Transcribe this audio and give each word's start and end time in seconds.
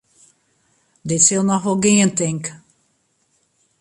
Dit 1.09 1.21
sil 1.25 1.43
noch 1.45 1.63
wol 1.65 1.81
gean, 1.83 2.11
tink. 2.19 2.45